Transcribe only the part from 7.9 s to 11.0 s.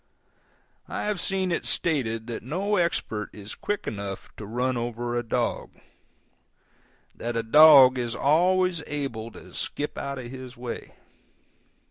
is always able to skip out of his way.